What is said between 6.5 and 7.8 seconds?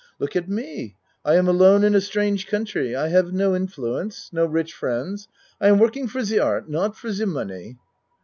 not for ze money.